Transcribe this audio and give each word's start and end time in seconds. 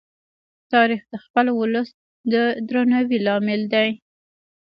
تاریخ 0.73 1.01
د 1.11 1.13
خپل 1.25 1.45
ولس 1.59 1.89
د 2.31 2.35
درناوي 2.67 3.17
لامل 3.25 3.61
دی. 3.73 3.89